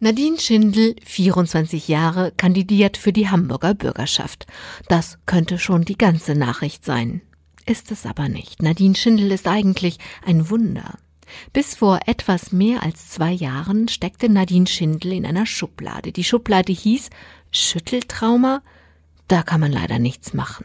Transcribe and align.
Nadine 0.00 0.38
Schindel, 0.38 0.94
24 1.04 1.88
Jahre, 1.88 2.30
kandidiert 2.36 2.96
für 2.96 3.12
die 3.12 3.30
Hamburger 3.30 3.74
Bürgerschaft. 3.74 4.46
Das 4.86 5.18
könnte 5.26 5.58
schon 5.58 5.82
die 5.82 5.98
ganze 5.98 6.36
Nachricht 6.36 6.84
sein. 6.84 7.20
Ist 7.66 7.90
es 7.90 8.06
aber 8.06 8.28
nicht. 8.28 8.62
Nadine 8.62 8.94
Schindel 8.94 9.32
ist 9.32 9.48
eigentlich 9.48 9.98
ein 10.24 10.50
Wunder. 10.50 10.98
Bis 11.52 11.74
vor 11.74 11.98
etwas 12.06 12.52
mehr 12.52 12.84
als 12.84 13.08
zwei 13.08 13.32
Jahren 13.32 13.88
steckte 13.88 14.28
Nadine 14.28 14.68
Schindel 14.68 15.14
in 15.14 15.26
einer 15.26 15.46
Schublade. 15.46 16.12
Die 16.12 16.22
Schublade 16.22 16.72
hieß 16.72 17.10
Schütteltrauma. 17.50 18.62
Da 19.26 19.42
kann 19.42 19.58
man 19.58 19.72
leider 19.72 19.98
nichts 19.98 20.32
machen. 20.32 20.64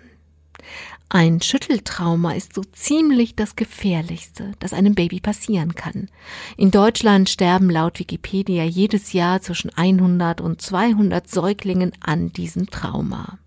Ein 1.16 1.42
Schütteltrauma 1.42 2.32
ist 2.32 2.56
so 2.56 2.64
ziemlich 2.64 3.36
das 3.36 3.56
Gefährlichste, 3.56 4.54
das 4.58 4.74
einem 4.74 4.96
Baby 4.96 5.20
passieren 5.20 5.76
kann. 5.76 6.10
In 6.58 6.72
Deutschland 6.72 7.30
sterben 7.30 7.70
laut 7.70 8.00
Wikipedia 8.00 8.64
jedes 8.64 9.14
Jahr 9.14 9.40
zwischen 9.40 9.70
100 9.70 10.42
und 10.42 10.60
200 10.60 11.30
Säuglingen 11.30 11.92
an 12.00 12.34
diesem 12.34 12.66
Trauma. 12.66 13.38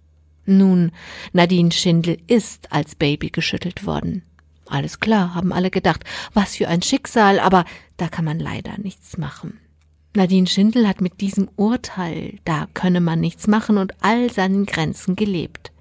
Nun, 0.45 0.93
Nadine 1.33 1.73
Schindel 1.73 2.19
ist 2.29 2.71
als 2.73 2.95
Baby 2.95 3.31
geschüttelt 3.31 3.85
worden. 3.85 4.23
Alles 4.67 5.01
klar, 5.01 5.35
haben 5.35 5.53
alle 5.53 5.73
gedacht, 5.73 6.05
was 6.35 6.55
für 6.55 6.69
ein 6.69 6.83
Schicksal, 6.83 7.41
aber 7.41 7.65
da 7.97 8.07
kann 8.07 8.25
man 8.25 8.39
leider 8.39 8.79
nichts 8.79 9.19
machen. 9.19 9.59
Nadine 10.15 10.47
Schindel 10.47 10.87
hat 10.87 11.01
mit 11.01 11.21
diesem 11.21 11.49
Urteil, 11.57 12.39
da 12.45 12.69
könne 12.75 13.01
man 13.01 13.19
nichts 13.19 13.49
machen 13.49 13.77
und 13.77 13.93
all 14.03 14.31
seinen 14.31 14.67
Grenzen 14.67 15.17
gelebt 15.17 15.73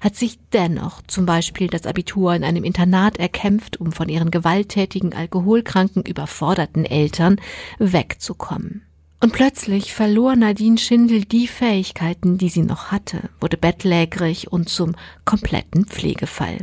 hat 0.00 0.16
sich 0.16 0.38
dennoch 0.52 1.02
zum 1.06 1.26
Beispiel 1.26 1.68
das 1.68 1.86
Abitur 1.86 2.34
in 2.34 2.44
einem 2.44 2.64
Internat 2.64 3.18
erkämpft, 3.18 3.80
um 3.80 3.92
von 3.92 4.08
ihren 4.08 4.30
gewalttätigen, 4.30 5.14
alkoholkranken, 5.14 6.02
überforderten 6.02 6.84
Eltern 6.84 7.40
wegzukommen. 7.78 8.82
Und 9.20 9.32
plötzlich 9.32 9.94
verlor 9.94 10.34
Nadine 10.34 10.78
Schindel 10.78 11.24
die 11.24 11.46
Fähigkeiten, 11.46 12.38
die 12.38 12.48
sie 12.48 12.62
noch 12.62 12.90
hatte, 12.90 13.30
wurde 13.40 13.56
bettlägerig 13.56 14.50
und 14.50 14.68
zum 14.68 14.96
kompletten 15.24 15.86
Pflegefall. 15.86 16.58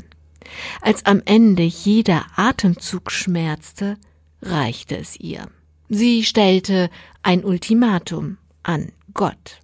Als 0.82 1.06
am 1.06 1.22
Ende 1.24 1.64
jeder 1.64 2.26
Atemzug 2.36 3.12
schmerzte, 3.12 3.98
reichte 4.42 4.98
es 4.98 5.18
ihr. 5.18 5.48
Sie 5.88 6.24
stellte 6.24 6.90
ein 7.24 7.46
Ultimatum 7.46 8.38
an 8.64 8.92
Gott. 9.14 9.62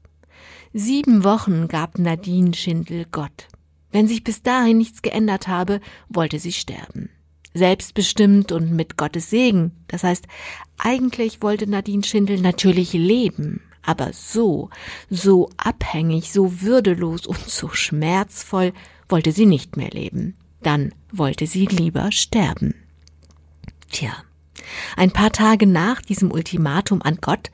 Sieben 0.78 1.24
Wochen 1.24 1.70
gab 1.70 2.00
Nadine 2.00 2.54
Schindel 2.54 3.06
Gott. 3.10 3.48
Wenn 3.94 4.10
sich 4.10 4.26
bis 4.26 4.44
dahin 4.44 4.78
nichts 4.78 5.02
geändert 5.02 5.48
habe, 5.48 5.80
wollte 6.10 6.38
sie 6.38 6.52
sterben. 6.52 7.10
Selbstbestimmt 7.54 8.52
und 8.52 8.74
mit 8.74 8.98
Gottes 8.98 9.30
Segen. 9.30 9.72
Das 9.88 10.04
heißt, 10.04 10.28
eigentlich 10.78 11.42
wollte 11.42 11.66
Nadine 11.66 12.04
Schindel 12.04 12.42
natürlich 12.42 12.92
leben, 12.92 13.62
aber 13.84 14.12
so, 14.12 14.70
so 15.10 15.50
abhängig, 15.56 16.34
so 16.34 16.60
würdelos 16.60 17.26
und 17.26 17.40
so 17.40 17.70
schmerzvoll 17.70 18.74
wollte 19.08 19.32
sie 19.32 19.46
nicht 19.46 19.78
mehr 19.78 19.92
leben. 19.92 20.36
Dann 20.62 20.94
wollte 21.10 21.48
sie 21.48 21.68
lieber 21.68 22.12
sterben. 22.12 22.76
Tja, 23.92 24.12
ein 24.98 25.12
paar 25.12 25.32
Tage 25.32 25.68
nach 25.68 26.02
diesem 26.02 26.32
Ultimatum 26.32 27.02
an 27.02 27.20
Gott 27.22 27.50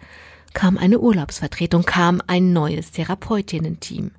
kam 0.54 0.78
eine 0.78 1.00
Urlaubsvertretung, 1.00 1.84
kam 1.84 2.22
ein 2.28 2.54
neues 2.54 2.92
Therapeutinnen-Team. 2.92 4.12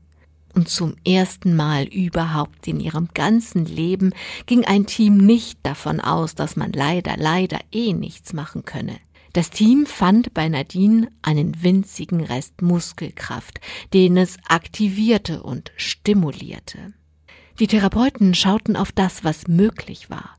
Und 0.55 0.69
zum 0.69 0.97
ersten 1.07 1.57
Mal 1.57 1.85
überhaupt 1.85 2.69
in 2.69 2.79
ihrem 2.79 3.09
ganzen 3.15 3.65
Leben 3.65 4.13
ging 4.47 4.65
ein 4.65 4.87
Team 4.87 5.17
nicht 5.17 5.59
davon 5.63 6.01
aus, 6.01 6.35
dass 6.35 6.57
man 6.57 6.73
leider, 6.73 7.17
leider 7.17 7.59
eh 7.73 7.95
nichts 7.95 8.33
machen 8.35 8.65
könne. 8.65 8.97
Das 9.33 9.49
Team 9.49 9.87
fand 9.87 10.35
bei 10.35 10.49
Nadine 10.51 11.09
einen 11.23 11.63
winzigen 11.63 12.23
Rest 12.23 12.61
Muskelkraft, 12.61 13.61
den 13.95 14.19
es 14.19 14.37
aktivierte 14.47 15.43
und 15.43 15.73
stimulierte. 15.77 16.93
Die 17.59 17.67
Therapeuten 17.67 18.35
schauten 18.35 18.77
auf 18.77 18.93
das, 18.93 19.25
was 19.25 19.49
möglich 19.49 20.11
war, 20.11 20.39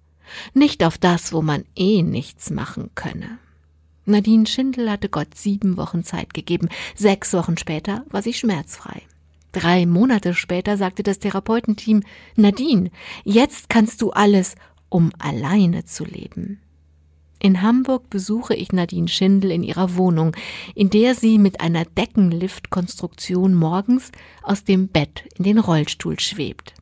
nicht 0.54 0.84
auf 0.84 1.00
das, 1.00 1.34
wo 1.34 1.42
man 1.42 1.64
eh 1.76 2.04
nichts 2.04 2.52
machen 2.52 2.92
könne. 2.94 3.40
Nadine 4.06 4.46
Schindel 4.46 4.90
hatte 4.92 5.10
Gott 5.10 5.36
sieben 5.36 5.78
Wochen 5.78 6.04
Zeit 6.04 6.34
gegeben. 6.34 6.70
Sechs 6.96 7.34
Wochen 7.34 7.58
später 7.58 8.06
war 8.10 8.22
sie 8.22 8.34
schmerzfrei. 8.34 9.02
Drei 9.54 9.86
Monate 9.86 10.34
später 10.34 10.78
sagte 10.78 11.04
das 11.04 11.20
Therapeutenteam, 11.20 12.04
Nadine, 12.36 12.90
jetzt 13.24 13.70
kannst 13.70 14.02
du 14.02 14.12
alles, 14.12 14.56
um 14.90 15.12
alleine 15.20 15.86
zu 15.86 16.06
leben. 16.06 16.60
In 17.40 17.62
Hamburg 17.62 18.10
besuche 18.10 18.56
ich 18.56 18.72
Nadine 18.72 19.10
Schindel 19.10 19.52
in 19.52 19.64
ihrer 19.64 19.96
Wohnung, 19.96 20.36
in 20.76 20.90
der 20.90 21.14
sie 21.14 21.38
mit 21.38 21.62
einer 21.62 21.84
Deckenliftkonstruktion 21.86 23.54
morgens 23.54 24.12
aus 24.42 24.64
dem 24.64 24.88
Bett 24.88 25.26
in 25.38 25.44
den 25.44 25.60
Rollstuhl 25.60 26.20
schwebt. 26.20 26.74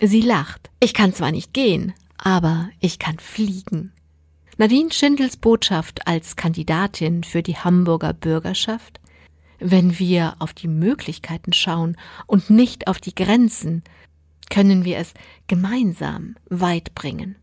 Sie 0.00 0.20
lacht. 0.20 0.70
Ich 0.80 0.92
kann 0.92 1.14
zwar 1.14 1.30
nicht 1.30 1.52
gehen, 1.52 1.94
aber 2.18 2.68
ich 2.80 2.98
kann 2.98 3.18
fliegen. 3.18 3.92
Nadine 4.60 4.90
Schindels 4.90 5.36
Botschaft 5.36 6.08
als 6.08 6.34
Kandidatin 6.34 7.22
für 7.22 7.44
die 7.44 7.56
Hamburger 7.56 8.12
Bürgerschaft? 8.12 9.00
Wenn 9.60 10.00
wir 10.00 10.34
auf 10.40 10.52
die 10.52 10.66
Möglichkeiten 10.66 11.52
schauen 11.52 11.96
und 12.26 12.50
nicht 12.50 12.88
auf 12.88 12.98
die 12.98 13.14
Grenzen, 13.14 13.84
können 14.50 14.84
wir 14.84 14.98
es 14.98 15.14
gemeinsam 15.46 16.34
weit 16.48 16.92
bringen. 16.96 17.36